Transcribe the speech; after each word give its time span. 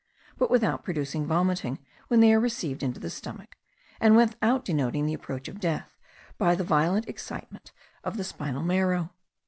but 0.35 0.49
without 0.49 0.83
producing 0.83 1.27
vomiting 1.27 1.77
when 2.07 2.21
they 2.21 2.33
are 2.33 2.39
received 2.39 2.81
into 2.81 2.99
the 2.99 3.07
stomach, 3.07 3.55
and 3.99 4.15
without 4.17 4.65
denoting 4.65 5.05
the 5.05 5.13
approach 5.13 5.47
of 5.47 5.59
death 5.59 5.95
by 6.39 6.55
the 6.55 6.63
violent 6.63 7.07
excitement 7.07 7.71
of 8.03 8.17
the 8.17 8.23
spinal 8.23 8.63
marrow. 8.63 9.11